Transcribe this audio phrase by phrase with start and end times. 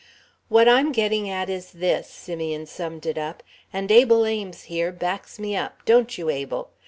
[0.49, 5.37] "What I'm getting at is this," Simeon summed it up, "and Abel Ames, here, backs
[5.37, 6.71] me up don't you, Abel?